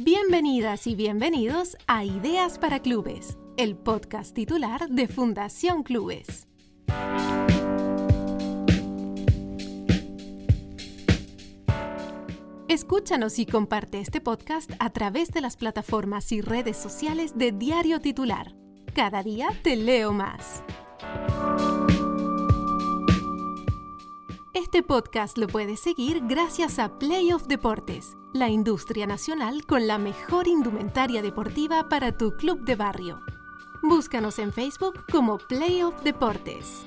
[0.00, 6.46] Bienvenidas y bienvenidos a Ideas para Clubes, el podcast titular de Fundación Clubes.
[12.68, 18.00] Escúchanos y comparte este podcast a través de las plataformas y redes sociales de Diario
[18.00, 18.54] Titular.
[18.94, 20.62] Cada día te leo más.
[24.68, 30.46] Este podcast lo puedes seguir gracias a Playoff Deportes, la industria nacional con la mejor
[30.46, 33.22] indumentaria deportiva para tu club de barrio.
[33.82, 36.84] Búscanos en Facebook como Playoff Deportes.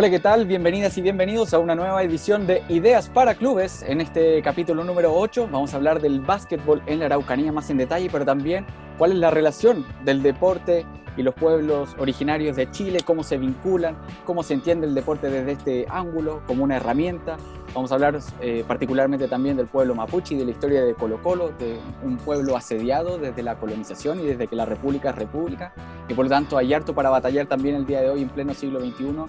[0.00, 0.46] Hola, ¿qué tal?
[0.46, 3.82] Bienvenidas y bienvenidos a una nueva edición de Ideas para Clubes.
[3.82, 7.78] En este capítulo número 8 vamos a hablar del básquetbol en la Araucanía más en
[7.78, 8.64] detalle, pero también
[8.96, 13.98] cuál es la relación del deporte y los pueblos originarios de Chile, cómo se vinculan,
[14.24, 17.36] cómo se entiende el deporte desde este ángulo como una herramienta.
[17.74, 21.22] Vamos a hablar eh, particularmente también del pueblo mapuche y de la historia de Colo
[21.22, 25.74] Colo, de un pueblo asediado desde la colonización y desde que la república es república,
[26.08, 28.54] y por lo tanto hay harto para batallar también el día de hoy en pleno
[28.54, 29.26] siglo XXI.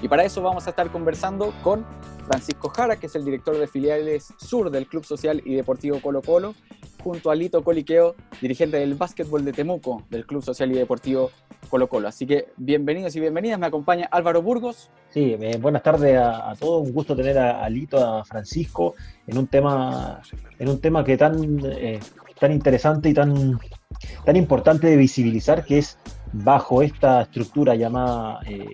[0.00, 1.84] Y para eso vamos a estar conversando con
[2.26, 6.22] Francisco Jara, que es el director de filiales sur del Club Social y Deportivo Colo
[6.22, 6.54] Colo,
[7.02, 11.30] junto a Lito Coliqueo, dirigente del básquetbol de Temuco, del Club Social y Deportivo
[11.68, 12.08] Colo Colo.
[12.08, 14.90] Así que bienvenidos y bienvenidas, me acompaña Álvaro Burgos.
[15.10, 18.94] Sí, eh, buenas tardes a, todos, un gusto tener a, Lito, a Francisco,
[19.26, 20.22] en un tema,
[20.58, 21.98] en un tema que tan, eh,
[22.38, 23.58] tan interesante y tan,
[24.24, 25.98] tan importante de visibilizar, que es
[26.32, 28.72] bajo esta estructura llamada eh,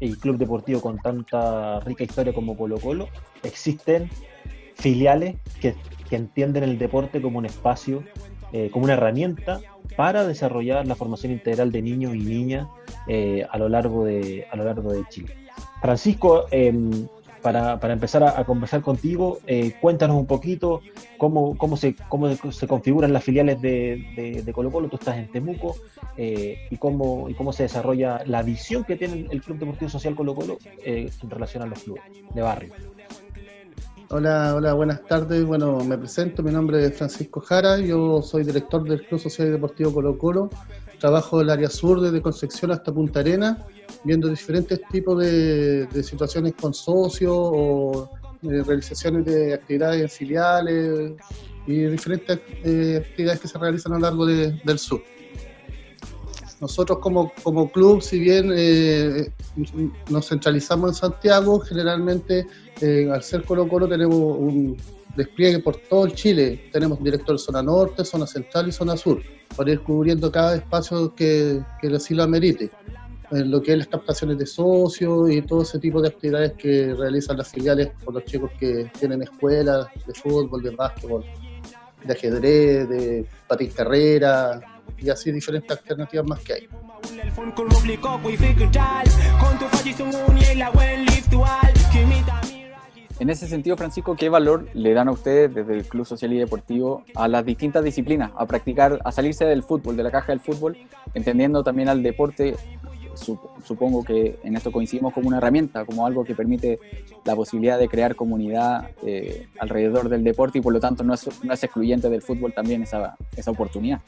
[0.00, 3.08] el club deportivo con tanta rica historia como Colo Colo,
[3.42, 4.08] existen
[4.76, 5.74] filiales que,
[6.14, 8.04] entienden el deporte como un espacio,
[8.52, 9.60] eh, como una herramienta
[9.96, 12.68] para desarrollar la formación integral de niños y niñas
[13.08, 15.34] eh, a, lo largo de, a lo largo de Chile.
[15.80, 17.08] Francisco, em,
[17.42, 20.80] para, empezar a, conversar contigo, eh, cuéntanos un poquito
[21.16, 25.30] cómo, cómo, se, cómo se configuran las filiales de, de, Colo Colo, tú estás en
[25.30, 25.76] Temuco,
[26.16, 30.34] y, cómo, y cómo se desarrolla la visión que tiene el Club Deportivo Social Colo
[30.34, 32.02] Colo en relación a los clubes
[32.34, 32.72] de barrio.
[34.08, 35.44] Hola, hola, buenas tardes.
[35.44, 39.50] Bueno, me presento, mi nombre es Francisco Jara, yo soy director del Club Social y
[39.50, 40.50] Deportivo Colo Colo.
[41.00, 43.66] Trabajo en el área sur desde Concepción hasta Punta Arena,
[44.04, 48.08] viendo diferentes tipos de, situaciones con socios o
[48.42, 51.14] eh, realizaciones de actividades filiales
[51.66, 55.02] y diferentes eh, actividades que se realizan a lo largo del sur.
[56.60, 59.30] Nosotros como, como club, si bien eh,
[60.08, 62.46] nos centralizamos en Santiago, generalmente
[62.80, 64.76] eh, al ser Colo Colo tenemos un
[65.16, 66.68] despliegue por todo el Chile.
[66.72, 69.22] Tenemos director zona norte, zona central y zona sur,
[69.54, 72.70] para ir cubriendo cada espacio que, que así lo amerite.
[73.32, 76.94] En lo que es las captaciones de socios y todo ese tipo de actividades que
[76.94, 81.24] realizan las filiales por los chicos que tienen escuelas de fútbol, de básquetbol,
[82.04, 84.60] de ajedrez, de patín carrera,
[84.98, 86.68] y así diferentes alternativas más que hay.
[93.18, 96.38] En ese sentido, Francisco, ¿qué valor le dan a ustedes desde el Club Social y
[96.38, 100.40] Deportivo a las distintas disciplinas, a practicar, a salirse del fútbol, de la caja del
[100.40, 100.76] fútbol,
[101.14, 102.56] entendiendo también al deporte?
[103.14, 106.78] Supongo que en esto coincidimos como una herramienta, como algo que permite
[107.24, 111.26] la posibilidad de crear comunidad eh, alrededor del deporte y por lo tanto no es,
[111.42, 114.02] no es excluyente del fútbol también esa, esa oportunidad.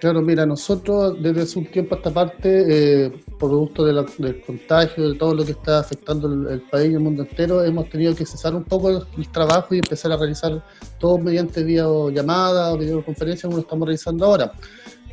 [0.00, 5.10] Claro, mira, nosotros desde hace un tiempo a esta parte, eh, producto de del contagio,
[5.10, 8.26] de todo lo que está afectando el, país y el mundo entero, hemos tenido que
[8.26, 10.62] cesar un poco el, trabajo y empezar a realizar
[10.98, 14.52] todo mediante videollamada o videoconferencia como lo estamos realizando ahora.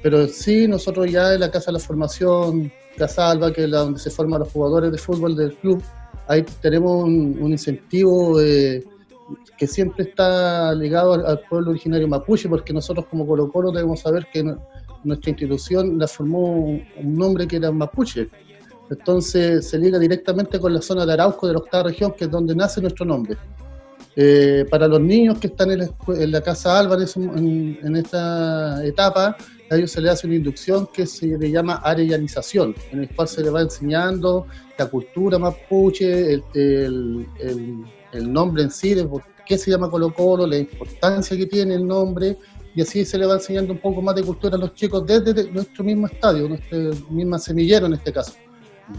[0.03, 3.99] Pero sí, nosotros ya en la Casa de la Formación, Casalva, que es la donde
[3.99, 5.81] se forman los jugadores de fútbol del club,
[6.27, 8.83] ahí tenemos un, incentivo eh,
[9.57, 14.27] que siempre está ligado al, pueblo originario mapuche, porque nosotros como Colo Colo debemos saber
[14.33, 14.43] que
[15.03, 18.29] nuestra institución la formó un nombre que era mapuche.
[18.89, 22.31] Entonces se liga directamente con la zona de Arauco de la octava región, que es
[22.31, 23.37] donde nace nuestro nombre.
[24.17, 29.37] Eh, para los niños que están en la, Casa Álvarez en, esta etapa,
[29.69, 33.29] a ellos se les hace una inducción que se le llama arellanización, en el cual
[33.29, 37.25] se les va enseñando la cultura mapuche, el,
[38.13, 41.87] nombre en sí, de por qué se llama Colo Colo, la importancia que tiene el
[41.87, 42.37] nombre,
[42.75, 45.51] y así se le va enseñando un poco más de cultura a los chicos desde
[45.51, 46.77] nuestro mismo estadio, nuestro
[47.09, 48.33] mismo semillero en este caso.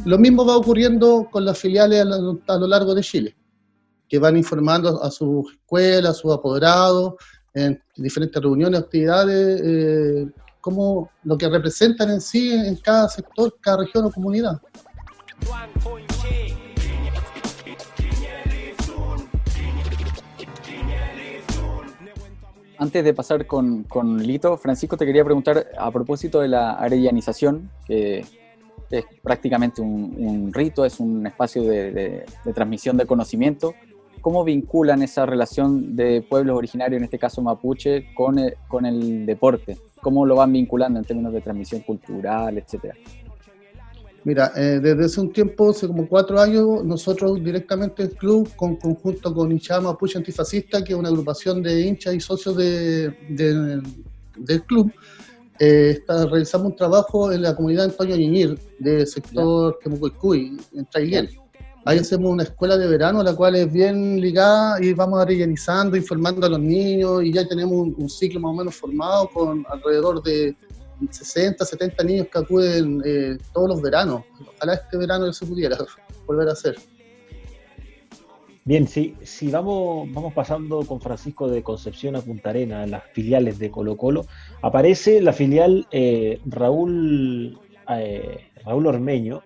[0.04, 3.36] Lo mismo va ocurriendo con las filiales a lo, largo de Chile,
[4.08, 7.14] que van informando a sus escuelas, a sus apoderados,
[7.54, 10.26] en diferentes reuniones, actividades, eh,
[10.60, 14.60] como lo que representan en sí en cada sector, cada región o comunidad.
[22.82, 23.86] Antes de pasar con,
[24.26, 28.24] Lito, Francisco, te quería preguntar a propósito de la arellanización, que
[28.90, 33.72] es prácticamente un, rito, es un espacio de, transmisión de conocimiento.
[34.20, 38.34] ¿Cómo vinculan esa relación de pueblos originarios, en este caso mapuche, con
[38.66, 39.78] con el deporte?
[40.00, 42.96] ¿Cómo lo van vinculando en términos de transmisión cultural, etcétera?
[44.24, 48.76] Mira, eh, desde hace un tiempo, hace como cuatro años, nosotros directamente el club, con
[48.76, 54.62] conjunto con Hinchada Mapuche Antifascista, que es una agrupación de hinchas y socios de, del
[54.64, 54.92] club,
[55.58, 61.30] eh, está, realizamos un trabajo en la comunidad Antonio Ñiñir, del sector Temucoicuy, en Traiguel.
[61.84, 66.46] Ahí hacemos una escuela de verano, la cual es bien ligada y vamos rellenizando, informando
[66.46, 70.22] a los niños y ya tenemos un, un ciclo más o menos formado con alrededor
[70.22, 70.54] de
[71.10, 74.22] 60, 70 niños que acuden eh, todos los veranos.
[74.56, 75.76] Ojalá este verano se pudiera
[76.26, 76.76] volver a hacer.
[78.64, 83.58] Bien, si, si vamos, vamos pasando con Francisco de Concepción a Punta Arena, las filiales
[83.58, 84.26] de Colo Colo,
[84.62, 87.58] aparece la filial eh, Raúl,
[87.88, 89.42] eh, Raúl Ormeño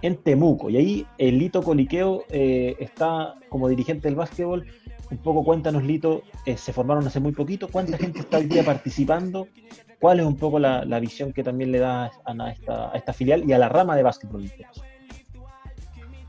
[0.00, 4.66] en Temuco, y ahí el Lito Coliqueo está como dirigente del básquetbol.
[5.10, 6.22] Un poco cuéntanos, Lito,
[6.56, 9.48] se formaron hace muy poquito, ¿cuánta gente está hoy día participando
[10.04, 13.54] ¿Cuál es un poco la, visión que también le da a esta, esta, filial y
[13.54, 14.50] a la rama de básquetbol?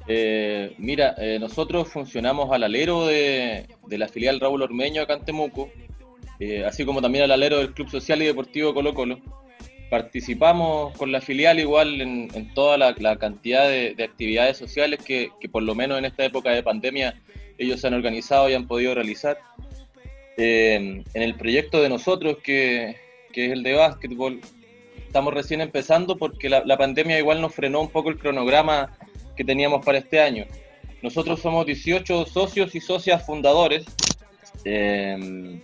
[0.08, 5.52] Eh, mira, eh, nosotros funcionamos al alero de, la filial Raúl Ormeño acá en
[6.40, 9.20] eh, así como también al alero del Club Social y Deportivo Colo Colo.
[9.90, 15.76] Participamos con la filial igual en, toda la, cantidad de, actividades sociales que, por lo
[15.76, 17.22] menos en esta época de pandemia
[17.58, 19.38] ellos se han organizado y han podido realizar.
[20.38, 22.96] en el proyecto de nosotros que,
[23.36, 24.40] que es el de básquetbol.
[25.06, 28.98] Estamos recién empezando porque la, pandemia igual nos frenó un poco el cronograma
[29.36, 30.46] que teníamos para este año.
[31.02, 33.84] Nosotros somos 18 socios y socias fundadores,
[34.64, 35.62] em,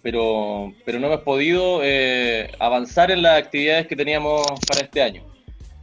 [0.00, 5.22] pero, pero no hemos podido eh, avanzar en las actividades que teníamos para este año.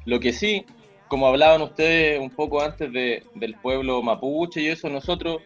[0.06, 0.66] Lo que sí,
[1.10, 5.42] como hablaban ustedes un poco antes de, del pueblo mapuche y eso, nosotros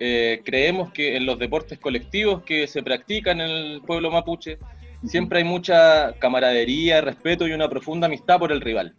[0.00, 4.58] eh, creemos que en los deportes colectivos que se practican en el pueblo mapuche
[5.06, 8.94] siempre hay mucha camaradería, respeto y una profunda amistad por el rival.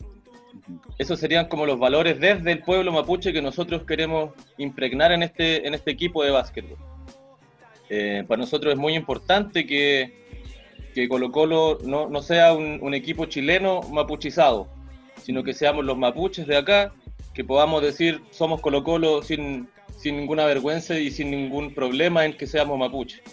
[0.97, 5.67] Esos serían como los valores desde el pueblo mapuche que nosotros queremos impregnar en este,
[5.67, 6.77] en este equipo de básquetbol.
[7.89, 10.13] Eh, para nosotros es muy importante que,
[10.93, 14.69] que Colo Colo no, no sea un, un, equipo chileno mapuchizado,
[15.25, 16.93] sino que seamos los mapuches de acá,
[17.33, 19.67] que podamos decir somos Colo Colo sin,
[19.97, 23.23] sin ninguna vergüenza y sin ningún problema en que seamos mapuche.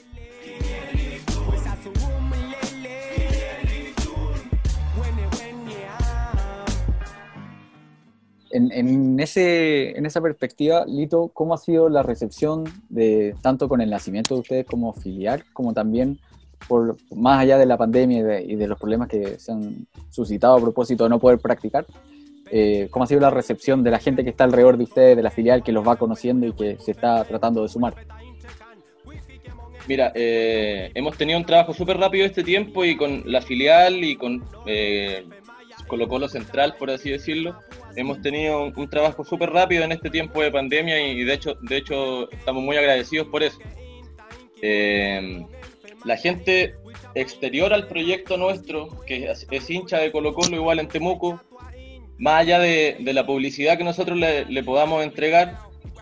[8.54, 13.88] En, ese, en esa perspectiva, Lito, ¿cómo ha sido la recepción de tanto con el
[13.88, 16.20] nacimiento de ustedes como filial, como también
[16.68, 19.86] por más allá de la pandemia y de, y de los problemas que se han
[20.10, 21.86] suscitado a propósito de no poder practicar?
[22.54, 25.22] Eh, cómo ha sido la recepción de la gente que está alrededor de ustedes, de
[25.22, 27.94] la filial, que los va conociendo y que se está tratando de sumar.
[29.88, 34.16] Mira, eh, hemos tenido un trabajo súper rápido este tiempo y con la filial y
[34.16, 35.24] con eh,
[35.88, 37.58] Colo Colo Central, por así decirlo,
[37.96, 41.78] hemos tenido un, trabajo súper rápido en este tiempo de pandemia y, de, hecho, de
[41.78, 43.58] hecho estamos muy agradecidos por eso.
[44.60, 45.44] Eh,
[46.04, 46.74] la gente
[47.14, 51.40] exterior al proyecto nuestro, que es, hincha de Colo Colo igual en Temuco,
[52.18, 55.58] más allá de, la publicidad que nosotros le, podamos entregar,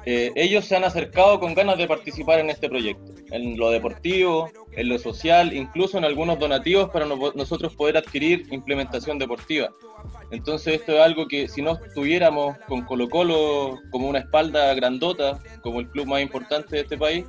[0.06, 4.50] eh, ellos se han acercado con ganas de participar en este proyecto, en lo deportivo,
[4.72, 9.70] en lo social, incluso en algunos donativos para nosotros poder adquirir implementación deportiva.
[10.30, 15.40] Entonces esto es algo que si no estuviéramos con Colo Colo como una espalda grandota,
[15.62, 17.24] como el club más importante de este país,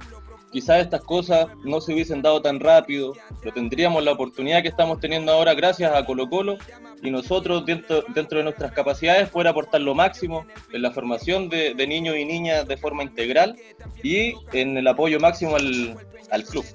[0.52, 5.00] quizás estas cosas no se hubiesen dado tan rápido, pero tendríamos la oportunidad que estamos
[5.00, 6.58] teniendo ahora gracias a Colo Colo
[7.02, 11.74] y nosotros dentro, dentro de nuestras capacidades poder aportar lo máximo en la formación de,
[11.88, 13.56] niños y niñas de forma integral
[14.04, 15.98] y en el apoyo máximo al,
[16.30, 16.66] al club.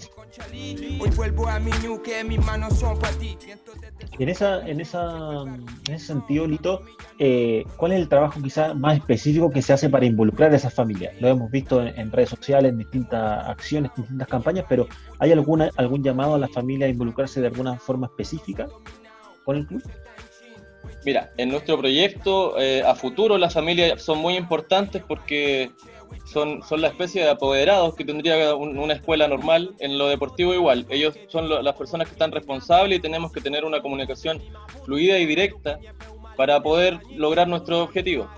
[4.18, 6.82] En, esa, en, esa, en ese sentido, Lito,
[7.18, 10.74] eh, ¿cuál es el trabajo quizás más específico que se hace para involucrar a esas
[10.74, 11.14] familias?
[11.20, 14.86] Lo hemos visto en, redes sociales, en distintas acciones, en distintas campañas, pero
[15.18, 18.68] ¿hay alguna, algún llamado a la familia a involucrarse de alguna forma específica
[19.44, 19.82] con el club?
[21.04, 25.70] Mira, en nuestro proyecto eh, a futuro las familias son muy importantes porque
[26.24, 30.86] son, son la especie de apoderados que tendría una escuela normal, en lo deportivo igual.
[30.90, 34.42] Ellos son las personas que están responsables y tenemos que tener una comunicación
[34.84, 35.78] fluida y directa
[36.36, 38.28] para poder lograr nuestro objetivo.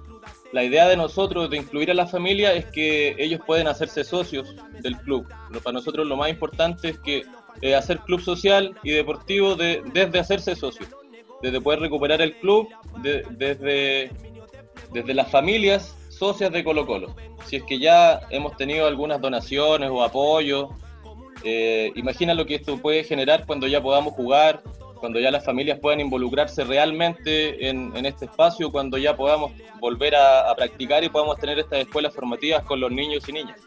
[0.52, 4.54] La idea de nosotros de incluir a la familia es que ellos pueden hacerse socios
[4.80, 5.26] del club.
[5.62, 7.24] Para nosotros lo más importante es que
[7.60, 10.86] eh, hacer club social y deportivo desde hacerse socio,
[11.42, 12.68] desde poder recuperar el club,
[13.02, 14.10] desde,
[14.92, 17.14] desde las familias socias de Colo Colo.
[17.46, 20.68] Si es que ya hemos tenido algunas donaciones o apoyos,
[21.44, 24.62] eh, imagina lo que esto puede generar cuando ya podamos jugar,
[24.98, 30.52] cuando ya las familias puedan involucrarse realmente en, este espacio, cuando ya podamos volver a,
[30.56, 33.60] practicar y podamos tener estas escuelas formativas con los niños y niñas.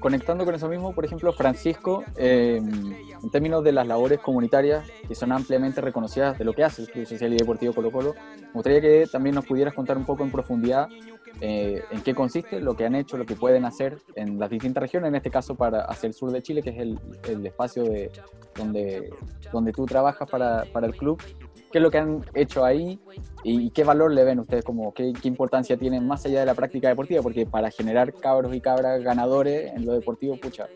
[0.00, 5.14] Conectando con eso mismo, por ejemplo, Francisco, eh, en términos de las labores comunitarias que
[5.14, 8.52] son ampliamente reconocidas de lo que hace el Club Social y Deportivo Colo Colo, me
[8.52, 10.88] gustaría que también nos pudieras contar un poco en profundidad
[11.40, 14.80] eh, en qué consiste, lo que han hecho, lo que pueden hacer en las distintas
[14.80, 17.84] regiones, en este caso para hacia el sur de Chile, que es el, el espacio
[17.84, 18.10] de,
[18.54, 19.10] donde,
[19.52, 21.20] donde tú trabajas para, para el club,
[21.70, 22.98] qué es lo que han hecho ahí
[23.42, 26.54] y qué valor le ven ustedes, como qué, qué, importancia tienen más allá de la
[26.54, 30.66] práctica deportiva, porque para generar cabros y cabras ganadores en lo deportivo, pucha,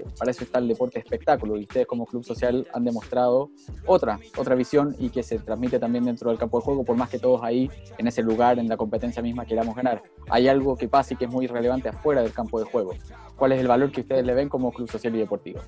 [0.00, 3.50] eh, para eso está el deporte espectáculo y ustedes como club social han demostrado
[3.86, 7.10] otra, otra visión y que se transmite también dentro del campo de juego, por más
[7.10, 10.02] que todos ahí, en ese lugar, en la competencia misma queramos ganar.
[10.28, 12.92] Hay algo que pasa y que es muy relevante afuera del campo de juego.
[13.36, 15.60] ¿Cuál es el valor que ustedes le ven como club social y deportivo?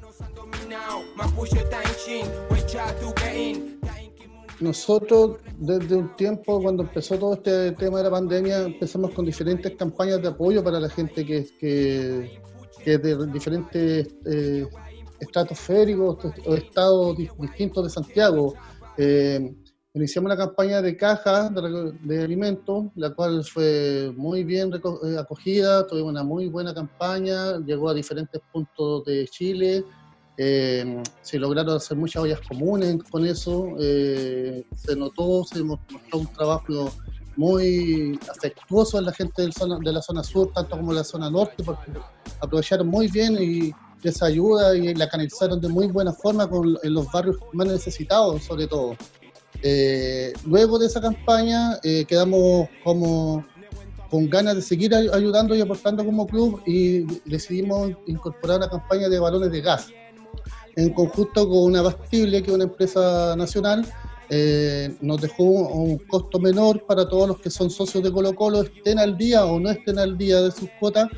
[4.63, 9.75] Nosotros desde un tiempo, cuando empezó todo este tema de la pandemia, empezamos con diferentes
[9.77, 12.39] campañas de apoyo para la gente que, que,
[12.85, 14.67] que de diferentes eh,
[15.21, 18.55] estratosféricos o estados distintos de Santiago.
[18.97, 19.55] Eh,
[19.95, 25.87] iniciamos una campaña de cajas de, de, alimentos, la cual fue muy bien eh, acogida,
[25.87, 29.85] tuvimos una muy buena campaña, llegó a diferentes puntos de Chile,
[30.39, 36.27] eh, se lograron hacer muchas ollas comunes con eso, eh, se notó, se mostró un
[36.29, 36.91] trabajo
[37.37, 41.31] muy afectuoso en la gente del zona, de la zona sur, tanto como la zona
[41.31, 41.93] norte, porque
[42.41, 43.73] aprovecharon muy bien y
[44.03, 48.43] esa ayuda y la canalizaron de muy buena forma con, en los barrios más necesitados,
[48.43, 48.97] sobre todo.
[49.63, 53.45] Eh, luego de esa campaña quedamos como
[54.11, 59.19] con ganas de seguir ayudando y aportando como club y decidimos incorporar una campaña de
[59.19, 59.89] balones de gas
[60.77, 63.87] en conjunto con una Bastible, que es una empresa nacional,
[64.31, 68.63] eh, nos dejó un, costo menor para todos los que son socios de Colo Colo,
[68.63, 71.09] estén al día o no estén al día de sus cuotas.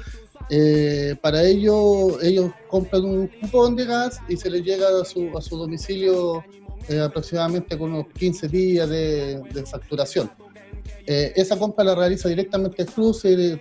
[0.51, 5.31] Eh, para ello, ellos compran un cupón de gas y se les llega a su,
[5.37, 6.45] a su domicilio
[6.89, 10.31] eh, aproximadamente con unos 15 días de facturación.
[11.07, 13.15] Eh, esa compra la realiza directamente el club,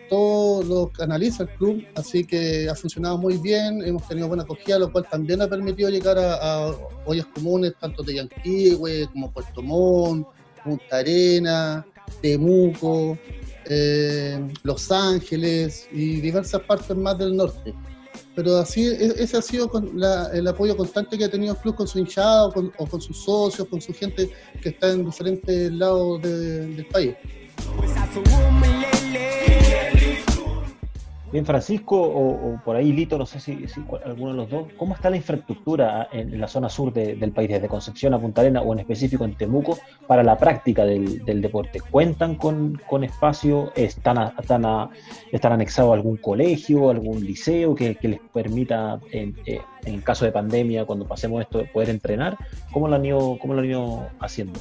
[0.09, 4.79] todo lo canaliza el club, así que ha funcionado muy bien, hemos tenido buena acogida,
[4.79, 6.71] lo cual también ha permitido llegar a,
[7.05, 10.27] ollas comunes, tanto de Yanquihue como Puerto Montt,
[10.63, 11.85] Punta Arena,
[12.21, 13.17] Temuco,
[13.65, 17.73] eh, Los Ángeles y diversas partes más del norte
[18.35, 19.69] pero así e, ese ha sido
[20.33, 23.81] el apoyo constante que ha tenido club con su hinchada o con, sus socios, con
[23.81, 24.29] su gente
[24.61, 27.15] que está en diferentes lados del país.
[31.33, 33.65] Bien, Francisco, o, por ahí Lito, no sé si,
[34.05, 37.67] alguno de los dos, ¿cómo está la infraestructura en, la zona sur del país, desde
[37.67, 41.81] Concepción a Punta Arena o en específico en Temuco, para la práctica del, deporte?
[41.81, 43.73] ¿Cuentan con, espacio?
[43.75, 44.91] ¿Están, están,
[45.31, 50.31] ¿Están anexados a algún colegio, algún liceo que, les permita, en, eh, en, caso de
[50.31, 52.37] pandemia, cuando pasemos esto, poder entrenar?
[52.71, 54.59] ¿Cómo lo han ido, cómo lo han ido haciendo?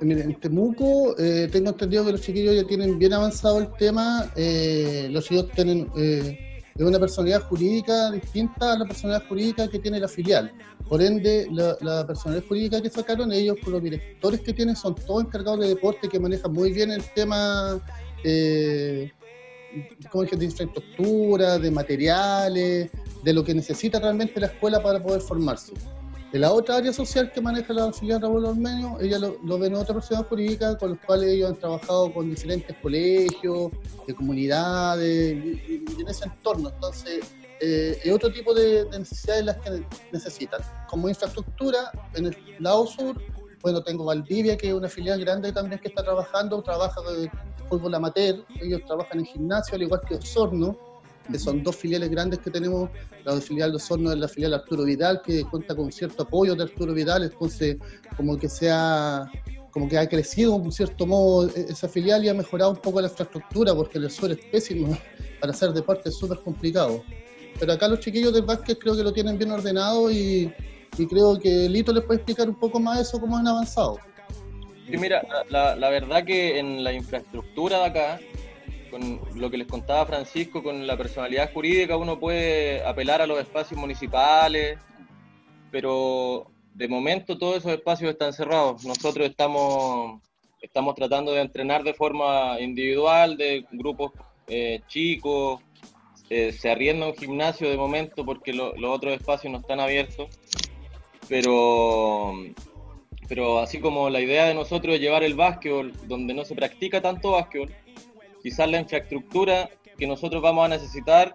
[0.00, 4.30] En Temuco eh, tengo entendido que los chiquillos ya tienen bien avanzado el tema.
[4.36, 10.00] Eh, los chiquillos tienen eh, una personalidad jurídica distinta a la personalidad jurídica que tiene
[10.00, 10.52] la filial.
[10.88, 15.24] Por ende, la, personalidad jurídica que sacaron ellos, con los directores que tienen, son todos
[15.24, 17.80] encargados de deporte que manejan muy bien el tema
[18.24, 19.12] eh,
[19.72, 22.90] de infraestructura, de materiales,
[23.22, 25.74] de lo que necesita realmente la escuela para poder formarse.
[26.32, 29.74] De la otra área social que maneja la filial Raúl Ormeño, ella lo, lo ven
[29.74, 33.72] otra persona jurídica con los cuales ellos han trabajado con diferentes colegios,
[34.06, 36.68] de comunidades, en ese entorno.
[36.68, 37.24] Entonces,
[37.60, 40.60] eh, es otro tipo de, necesidades las que necesitan.
[40.88, 43.20] Como infraestructura, en el lado sur,
[43.60, 47.30] bueno, tengo Valdivia, que es una filial grande también que está trabajando, trabaja de
[47.68, 50.78] fútbol amateur, ellos trabajan en gimnasio, al igual que Osorno,
[51.30, 52.90] que son dos filiales grandes que tenemos.
[53.24, 56.64] La filial de Osorno es la filial Arturo Vidal, que cuenta con cierto apoyo de
[56.64, 57.76] Arturo Vidal, entonces
[58.16, 59.30] como que se ha,
[59.70, 63.00] como que ha crecido en cierto modo e-, esa filial y ha mejorado un poco
[63.00, 64.96] la infraestructura, porque el suelo es pésimo,
[65.40, 67.02] para hacer deporte es súper complicado.
[67.58, 70.52] Pero acá los chiquillos del básquet creo que lo tienen bien ordenado y,
[70.96, 73.98] y creo que Lito les puede explicar un poco más eso, cómo han avanzado.
[74.88, 78.20] Sí, mira, la, la verdad que en la infraestructura de acá,
[78.90, 83.40] con lo que les contaba Francisco, con la personalidad jurídica uno puede apelar a los
[83.40, 84.78] espacios municipales,
[85.70, 88.84] pero de momento todos esos espacios están cerrados.
[88.84, 90.20] Nosotros estamos,
[90.60, 94.12] estamos tratando de entrenar de forma individual, de grupos
[94.46, 95.60] eh, chicos,
[96.28, 100.28] eh, se arrienda un gimnasio de momento porque los otros espacios no están abiertos,
[101.28, 102.32] pero,
[103.28, 107.00] pero así como la idea de nosotros es llevar el básquetbol donde no se practica
[107.00, 107.72] tanto básquetbol,
[108.42, 109.68] quizás la infraestructura
[109.98, 111.34] que nosotros vamos a necesitar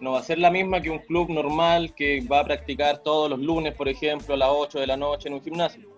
[0.00, 3.30] no va a ser la misma que un club normal que va a practicar todos
[3.30, 5.88] los lunes, por ejemplo, a las 8 de la noche en un gimnasio.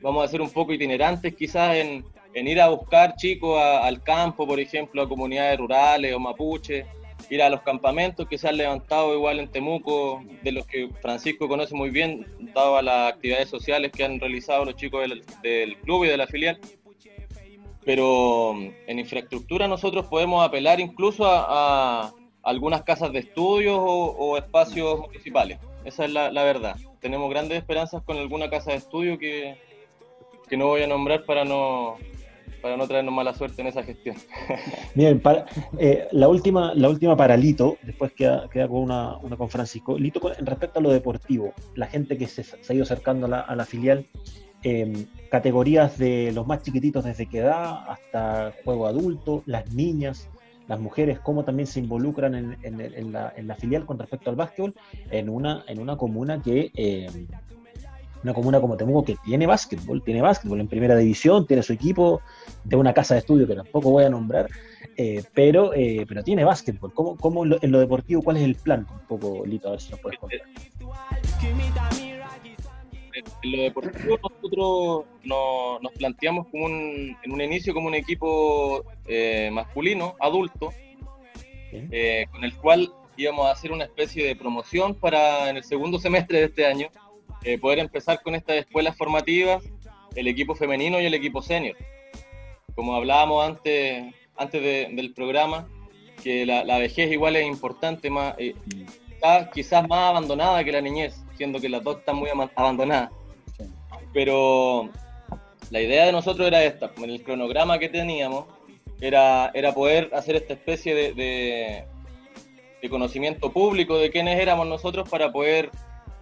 [0.00, 4.58] Vamos a ser un poco itinerantes quizás en, ir a buscar chicos al campo, por
[4.60, 6.86] ejemplo, a comunidades rurales o mapuche,
[7.28, 11.48] ir a los campamentos que se han levantado igual en Temuco, de los que Francisco
[11.48, 15.06] conoce muy bien, dado las actividades sociales que han realizado los chicos
[15.42, 16.58] del, club y de la filial.
[17.84, 18.54] Pero
[18.86, 25.58] en infraestructura nosotros podemos apelar incluso a, algunas casas de estudios o, espacios municipales.
[25.84, 26.76] Esa es la, verdad.
[27.00, 29.56] Tenemos grandes esperanzas con alguna casa de estudio que,
[30.48, 31.96] que no voy a nombrar para no,
[32.60, 34.16] para no traernos mala suerte en esa gestión.
[34.94, 35.46] Bien, para,
[35.78, 39.98] eh, la, última, la última para Lito, después queda, queda con una, una, con Francisco.
[39.98, 43.64] Lito, en respecto a lo deportivo, la gente que se, ha ido acercando a la,
[43.64, 44.06] filial,
[44.62, 50.28] em, categorías de los más chiquititos desde qué edad hasta juego adulto, las niñas,
[50.68, 54.36] las mujeres, cómo también se involucran en, en, la, en la, filial con respecto al
[54.36, 54.74] básquetbol
[55.10, 57.26] en una, en una comuna que em,
[58.22, 62.20] una comuna como Temuco que tiene básquetbol, tiene básquetbol en primera división, tiene su equipo
[62.64, 64.48] de una casa de estudio que tampoco voy a nombrar,
[64.96, 66.92] eh, pero, eh, pero tiene básquetbol.
[66.92, 68.86] ¿Cómo, cómo en, lo, deportivo, cuál es el plan?
[68.90, 70.40] Un poco, Lito, a ver si nos puedes contar.
[73.42, 79.50] En lo deportivo nosotros nos, planteamos como un, en un inicio como un equipo eh,
[79.52, 80.72] masculino, adulto,
[82.32, 86.38] con el cual íbamos a hacer una especie de promoción para en el segundo semestre
[86.38, 86.88] de este año
[87.42, 89.62] eh, poder empezar con estas escuelas formativas,
[90.14, 91.76] el equipo femenino y el equipo senior.
[92.74, 95.68] Como hablábamos antes, antes del programa,
[96.22, 98.54] que la, vejez igual es importante, más, eh,
[99.20, 103.10] está quizás más abandonada que la niñez, siendo que las dos están muy abandonadas.
[104.14, 104.88] Pero
[105.70, 108.46] la idea de nosotros era esta, en el cronograma que teníamos,
[109.00, 111.84] era, era poder hacer esta especie de, de,
[112.80, 115.70] de conocimiento público de quiénes éramos nosotros para poder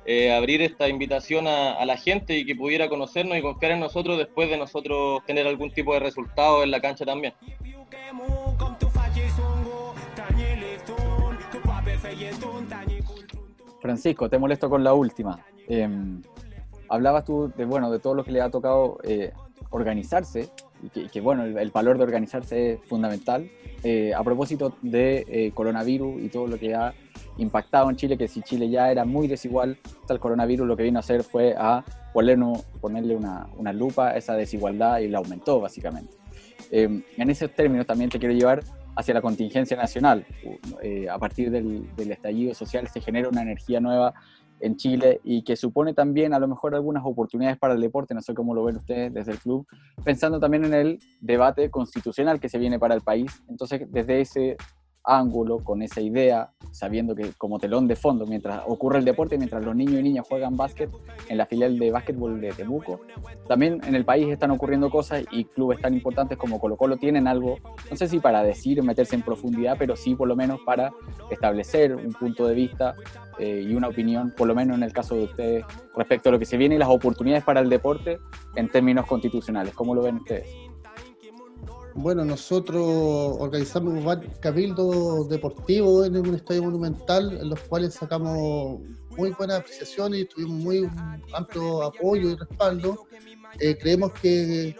[0.04, 4.18] eh, abrir esta invitación a, la gente y que pudiera conocernos y confiar en nosotros
[4.18, 7.34] después de nosotros tener algún tipo de resultado en la cancha también.
[13.80, 15.44] Francisco, te molesto con la última.
[15.68, 16.22] Em,
[16.88, 19.32] hablabas tú de, bueno, de todo lo que le ha tocado eh,
[19.70, 20.48] organizarse
[20.82, 23.50] y que, bueno, el, valor de organizarse es fundamental.
[23.82, 26.94] Eh, a propósito de coronavirus y todo lo que ha
[27.36, 30.98] impactado en Chile, que si Chile ya era muy desigual, el coronavirus lo que vino
[30.98, 36.16] a hacer fue a ponerle una, una lupa a esa desigualdad y la aumentó básicamente.
[36.70, 38.62] Em, en esos términos también te quiero llevar
[38.98, 40.26] hacia la contingencia nacional.
[40.82, 44.12] Eh, a partir del, del, estallido social se genera una energía nueva
[44.60, 48.20] en Chile y que supone también a lo mejor algunas oportunidades para el deporte, no
[48.20, 49.68] sé cómo lo ven ustedes desde el club,
[50.04, 53.40] pensando también en el debate constitucional que se viene para el país.
[53.48, 54.56] Entonces, desde ese
[55.04, 59.64] ángulo, con esa idea, sabiendo que como telón de fondo, mientras ocurre el deporte, mientras
[59.64, 60.90] los niños y niñas juegan básquet
[61.28, 63.00] en la filial de básquetbol de Temuco,
[63.46, 67.26] también en el país están ocurriendo cosas y clubes tan importantes como Colo Colo tienen
[67.26, 67.56] algo,
[67.90, 70.92] no sé si para decir, meterse en profundidad, pero sí por lo menos para
[71.30, 72.94] establecer un punto de vista
[73.38, 75.64] eh, y una opinión, por lo menos en el caso de ustedes,
[75.96, 78.18] respecto a lo que se viene y las oportunidades para el deporte
[78.56, 79.74] en términos constitucionales.
[79.74, 80.67] ¿Cómo lo ven ustedes?
[82.00, 82.80] Bueno, nosotros
[83.40, 88.80] organizamos cabildos deportivos en un estadio monumental, en los cuales sacamos
[89.16, 90.88] muy buenas apreciaciones y tuvimos muy
[91.32, 93.04] amplio apoyo y respaldo.
[93.58, 94.76] Eh, creemos que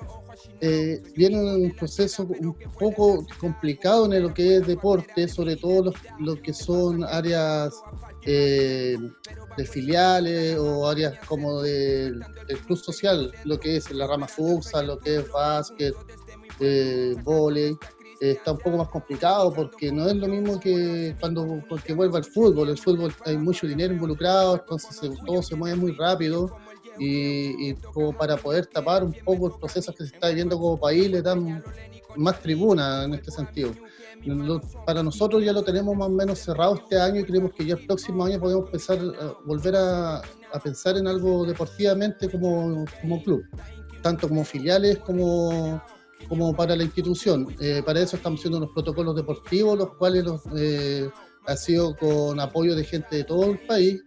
[0.60, 6.40] eh, viene un proceso un poco complicado en lo que es deporte, sobre todo lo,
[6.40, 7.74] que son áreas
[8.26, 8.96] eh,
[9.56, 12.22] de filiales o áreas como del
[12.64, 15.96] club social, lo que es la rama futsal, lo que es básquet,
[16.60, 17.76] eh, volei,
[18.20, 22.24] está un poco más complicado porque no es lo mismo que cuando porque vuelva el
[22.24, 22.70] fútbol.
[22.70, 26.56] El fútbol hay mucho dinero involucrado, entonces todo se mueve muy rápido
[26.98, 31.10] y, como para poder tapar un poco el proceso que se está viviendo como país
[31.10, 31.62] le dan
[32.16, 33.72] más tribuna en este sentido.
[34.84, 37.74] para nosotros ya lo tenemos más o menos cerrado este año y creemos que ya
[37.74, 43.22] el próximo año podemos empezar a volver a, a pensar en algo deportivamente como, como
[43.22, 43.44] club,
[44.02, 45.80] tanto como filiales como,
[46.28, 47.54] como para la institución.
[47.60, 51.08] Eh, para eso estamos haciendo unos protocolos deportivos, los cuales los, eh,
[51.46, 54.02] ha sido con apoyo de gente de todo el país.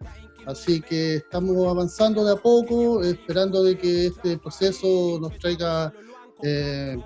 [0.46, 5.94] Así que estamos avanzando de a poco, esperando de que este proceso nos traiga
[6.42, 6.98] eh,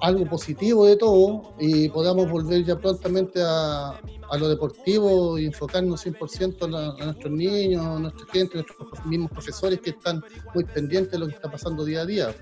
[0.00, 3.98] algo positivo de todo y podamos volver ya prontamente a,
[4.38, 9.30] lo deportivo y enfocarnos 100% a, a, nuestros niños, a nuestra gente, a nuestros mismos
[9.30, 12.34] profesores que están muy pendientes de lo que está pasando día a día.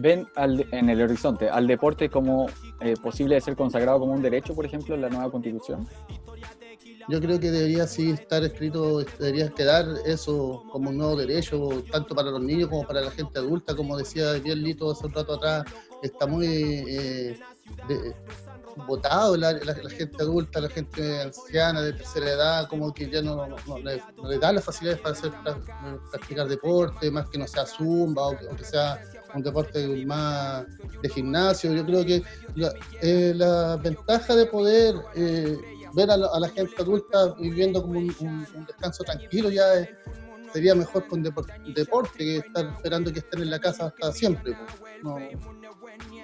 [0.00, 2.46] ¿Ven en el horizonte al deporte como
[2.80, 5.88] eh, posible de ser consagrado como un derecho, por ejemplo, en la nueva constitución?
[7.08, 12.14] Yo creo que debería sí estar escrito, debería quedar eso como un nuevo derecho, tanto
[12.14, 15.34] para los niños como para la gente adulta, como decía bien Lito hace un rato
[15.34, 15.64] atrás,
[16.02, 17.40] está muy eh,
[18.86, 19.58] votado la,
[19.90, 23.48] gente adulta, la gente anciana de tercera edad, como que ya no,
[23.82, 25.32] le, da las facilidades para hacer
[26.12, 29.02] practicar deporte, más que no sea zumba o que, sea
[29.34, 30.66] un deporte más
[31.02, 31.72] de gimnasio.
[31.72, 32.22] Yo creo que
[33.34, 35.56] la, ventaja de poder eh,
[35.94, 39.64] ver a la, gente adulta viviendo como un, descanso tranquilo ya
[40.52, 41.52] sería mejor con deporte,
[42.16, 44.56] que estar esperando que estén en la casa hasta siempre.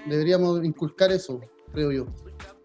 [0.07, 1.41] deberíamos inculcar eso,
[1.73, 2.07] creo yo.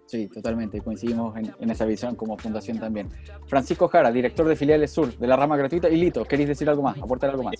[0.10, 3.10] Sí, totalmente, coincidimos en, esa visión como fundación también.
[3.45, 5.88] Francisco Jara, director de Filiales Sur, de la rama gratuita.
[5.88, 6.98] Y Lito, ¿queréis decir algo más?
[6.98, 7.54] ¿Aportar algo más?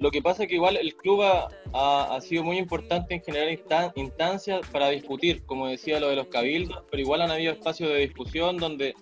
[0.00, 1.22] Lo que pasa es que igual el club
[1.72, 3.48] ha, sido muy importante en generar
[3.94, 7.98] instancias para discutir, como decía lo de los cabildos, pero igual han habido espacios de
[7.98, 8.96] discusión donde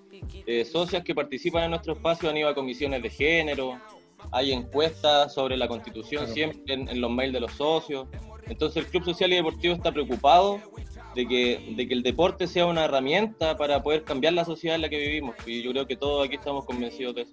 [0.47, 3.81] eh, socias que participan en nuestro espacio han ido a comisiones de género,
[4.33, 8.07] hay encuestas sobre la constitución siempre en los mails de los socios.
[8.49, 10.61] Entonces el Club Social y Deportivo está preocupado
[11.17, 14.83] de que, de que el deporte sea una herramienta para poder cambiar la sociedad en
[14.83, 15.35] la que vivimos.
[15.47, 17.33] Y yo creo que todos aquí estamos convencidos de eso.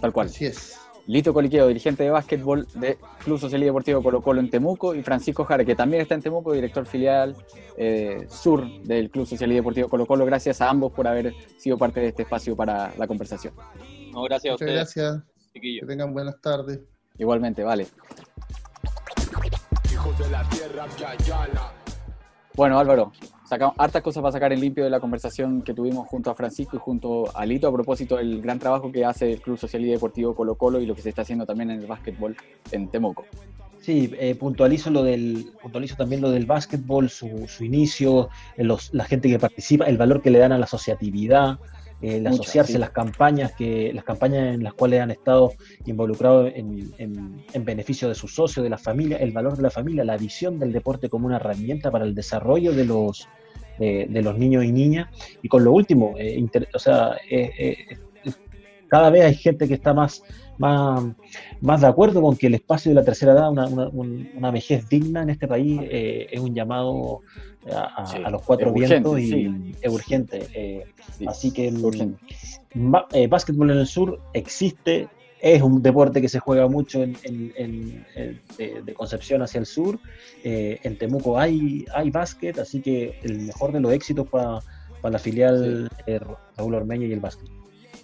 [0.00, 0.28] Tal cual.
[0.28, 0.78] Así es.
[1.06, 5.02] Lito Coliqueo, dirigente de básquetbol de Club Social y Deportivo Colo Colo en Temuco, y
[5.02, 7.34] Francisco Jara, que también está en Temuco, director filial
[7.78, 10.26] eh, sur del Club Social y Deportivo Colo Colo.
[10.26, 13.54] Gracias a ambos por haber sido parte de este espacio para la conversación.
[14.12, 14.74] No, gracias a ustedes.
[14.74, 15.22] Gracias.
[15.54, 16.80] Que tengan buenas tardes.
[17.16, 17.86] Igualmente, vale.
[22.58, 23.12] Bueno, Álvaro,
[23.44, 26.76] sacamos hartas cosas para sacar en limpio de la conversación que tuvimos junto a Francisco
[26.76, 29.90] y junto a Lito a propósito del gran trabajo que hace el Club Social y
[29.90, 32.36] Deportivo Colo Colo y lo que se está haciendo también en el básquetbol
[32.72, 33.26] en Temuco.
[33.80, 39.28] Sí, eh, puntualizo lo del, puntualizo también lo del básquetbol, su, inicio, los, la gente
[39.28, 41.60] que participa, el valor que le dan a la asociatividad,
[42.00, 45.52] el asociarse las campañas que las campañas en las cuales han estado
[45.84, 50.04] involucrados en, en, beneficio de sus socios, de la familia, el valor de la familia,
[50.04, 53.28] la visión del deporte como una herramienta para el desarrollo de los
[53.78, 55.08] de los niños y niñas.
[55.42, 57.76] Y con lo último, eh, o sea, eh, eh,
[58.88, 60.22] cada vez hay gente que está más,
[60.58, 61.04] más,
[61.60, 65.22] más de acuerdo con que el espacio de la tercera edad, una, una, vejez digna
[65.22, 67.20] en este país, eh, es un llamado
[67.72, 70.46] a, los cuatro vientos y es urgente.
[70.54, 70.84] Eh,
[71.26, 71.82] así que el
[73.12, 75.08] eh, básquetbol en el sur existe,
[75.40, 78.04] es un deporte que se juega mucho en,
[78.58, 80.00] de, Concepción hacia el sur.
[80.42, 84.58] en Temuco hay, hay básquet, así que el mejor de los éxitos para,
[85.00, 85.88] para la filial
[86.56, 87.57] Raúl Ormeño y el básquet.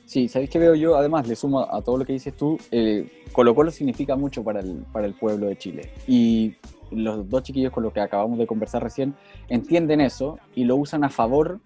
[0.07, 0.97] Sí, ¿sabéis qué veo yo?
[0.97, 4.61] Además, le sumo a todo lo que dices tú, eh, Colo Colo significa mucho para
[4.61, 5.91] el, para el pueblo de Chile.
[6.07, 6.55] Y
[6.91, 9.15] los dos chiquillos con los que acabamos de conversar recién
[9.49, 11.61] entienden eso y lo usan a favor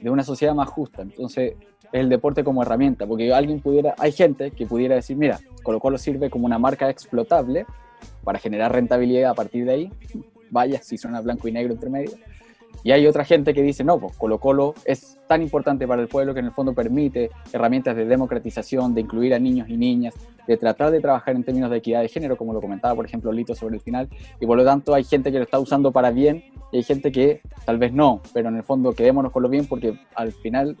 [0.00, 1.02] de una sociedad más justa.
[1.02, 1.54] Entonces,
[1.92, 5.78] es el deporte como herramienta, porque alguien pudiera, hay gente que pudiera decir, mira, Colo
[5.78, 7.64] Colo sirve como una marca explotable
[8.24, 9.92] para generar rentabilidad a partir de ahí.
[10.50, 12.10] Vaya, si suena blanco y negro entre medio
[12.84, 16.08] y hay otra gente que dice, no, pues Colo Colo es tan importante para el
[16.08, 20.14] pueblo que en el fondo permite herramientas de democratización, de incluir a niños y niñas,
[20.46, 23.32] de tratar de trabajar en términos de equidad de género, como lo comentaba, por ejemplo,
[23.32, 24.10] Lito sobre el final.
[24.38, 27.10] Y por lo tanto hay gente que lo está usando para bien y hay gente
[27.10, 30.76] que tal vez no, pero en el fondo quedémonos con lo bien porque al final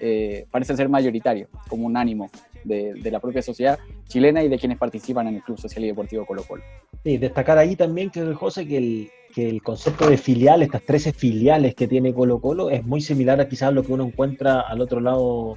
[0.00, 2.30] eh, parece ser mayoritario, como un ánimo
[2.64, 6.26] de, la propia sociedad chilena y de quienes participan en el Club Social y Deportivo
[6.26, 6.62] Colo Colo.
[7.02, 11.12] Sí, destacar ahí también que José que el, que el concepto de filial, estas 13
[11.12, 14.80] filiales que tiene Colo Colo, es muy similar a quizás lo que uno encuentra al
[14.80, 15.56] otro lado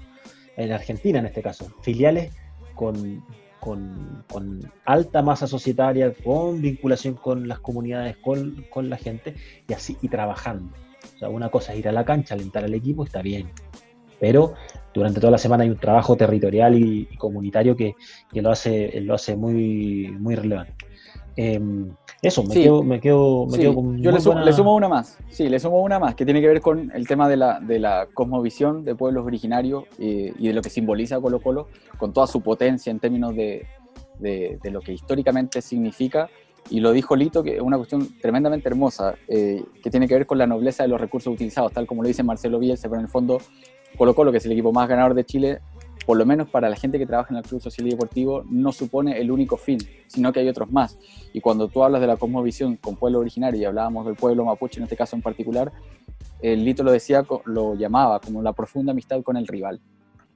[0.56, 1.67] en Argentina en este caso.
[1.82, 2.34] Filiales
[2.76, 3.24] con,
[3.60, 9.36] con, alta masa societaria, con vinculación con las comunidades, con, con, la gente,
[9.67, 10.74] y así, y trabajando.
[11.15, 13.50] O sea, una cosa es ir a la cancha, alentar al equipo, está bien.
[14.19, 14.53] Pero
[14.93, 17.95] durante toda la semana hay un trabajo territorial y, comunitario que,
[18.32, 20.73] que, lo hace, lo hace muy, muy relevante.
[21.36, 24.01] Em, Eso, me quedo, me quedo, me quedo con.
[24.01, 25.19] Yo le sumo, una más.
[25.30, 27.77] Sí, le sumo una más, que tiene que ver con el tema de la, de
[27.77, 31.67] la cosmovisión de pueblos originarios eh, y de lo que simboliza Colo Colo,
[31.99, 33.67] con toda su potencia en términos de,
[34.19, 36.27] de, lo que históricamente significa.
[36.69, 40.25] Y lo dijo Lito, que es una cuestión tremendamente hermosa, eh, que tiene que ver
[40.25, 43.06] con la nobleza de los recursos utilizados, tal como lo dice Marcelo Bielsa, pero en
[43.06, 43.38] el fondo
[43.98, 45.60] Colo Colo, que es el equipo más ganador de Chile,
[46.06, 48.72] por lo menos para la gente que trabaja en el Club Social y Deportivo, no
[48.72, 50.98] supone el único fin, sino que hay otros más.
[51.34, 54.80] Y cuando tú hablas de la cosmovisión con pueblo originario, y hablábamos del pueblo mapuche
[54.80, 55.72] en este caso en particular,
[56.42, 59.82] el Lito lo decía, lo llamaba como la profunda amistad con el rival.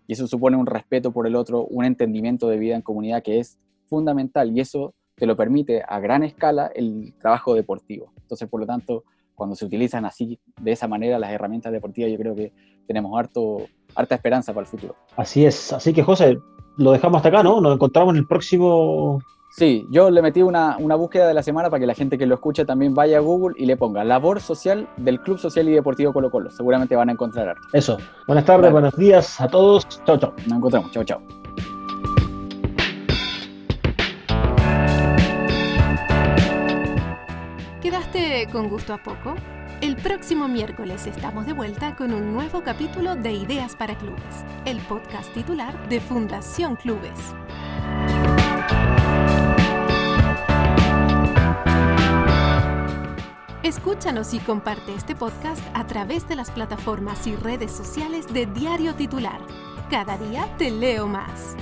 [0.08, 3.40] Y eso supone un respeto por el otro, un entendimiento de vida en comunidad que
[3.40, 8.12] es fundamental y eso te lo permite a gran escala el trabajo deportivo.
[8.18, 9.04] Entonces, por lo tanto,
[9.36, 12.54] cuando se utilizan así, de esa manera, las herramientas deportivas, yo creo que
[12.88, 13.66] tenemos harto,
[13.96, 14.96] harta esperanza para el futuro.
[15.16, 16.38] Así es, así que José,
[16.78, 17.62] lo dejamos hasta acá, ¿no?
[17.62, 19.20] Nos encontramos en el próximo...
[19.54, 22.26] Sí, yo le metí una, una búsqueda de la semana para que la gente que
[22.26, 25.74] lo escuche también vaya a Google y le ponga labor social del Club Social y
[25.74, 26.50] Deportivo Colo Colo.
[26.52, 27.68] Seguramente van a encontrar harto.
[27.74, 27.98] Eso.
[28.28, 29.86] Buenas tardes, buenos días a todos.
[30.06, 30.34] Chao, chao.
[30.48, 30.92] Nos encontramos.
[30.92, 31.41] Chao, chao.
[37.82, 39.34] ¿Quedaste con gusto a poco?
[39.82, 44.78] El próximo miércoles estamos de vuelta con un nuevo capítulo de Ideas para Clubes, el
[44.82, 47.20] podcast titular de Fundación Clubes.
[53.64, 58.94] Escúchanos y comparte este podcast a través de las plataformas y redes sociales de Diario
[58.94, 59.42] Titular.
[59.90, 61.56] Cada día te leo más.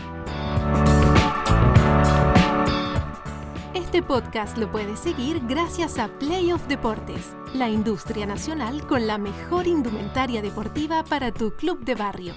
[3.89, 9.65] Este podcast lo puedes seguir gracias a Playoff Deportes, la industria nacional con la mejor
[9.65, 12.36] indumentaria deportiva para tu club de barrio.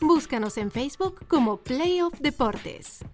[0.00, 3.04] Búscanos en Facebook como Playoff Deportes.